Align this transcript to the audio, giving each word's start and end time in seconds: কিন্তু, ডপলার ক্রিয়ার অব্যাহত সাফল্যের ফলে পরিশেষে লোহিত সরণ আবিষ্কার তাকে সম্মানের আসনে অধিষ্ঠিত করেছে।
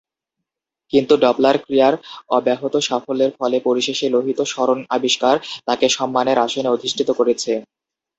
কিন্তু, 0.93 1.13
ডপলার 1.17 1.55
ক্রিয়ার 1.57 1.93
অব্যাহত 2.29 2.75
সাফল্যের 2.87 3.31
ফলে 3.39 3.57
পরিশেষে 3.59 4.07
লোহিত 4.09 4.39
সরণ 4.53 4.79
আবিষ্কার 4.89 5.35
তাকে 5.67 5.85
সম্মানের 5.89 6.37
আসনে 6.39 6.69
অধিষ্ঠিত 6.69 7.09
করেছে। 7.19 7.51